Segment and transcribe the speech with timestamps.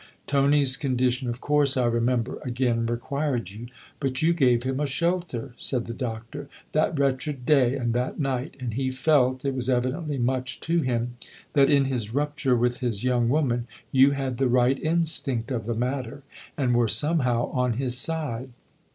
[0.25, 3.67] "Tony's condition of course I remember again required you.
[3.99, 8.55] But you gave him a shelter," said the Doctor," that wretched day and that night,
[8.59, 11.13] and he felt (it was evidently much to him)
[11.53, 15.75] that, in his rupture with his young woman, you had the right instinct of the
[15.75, 16.23] matter
[16.57, 18.49] and were somehow on his side."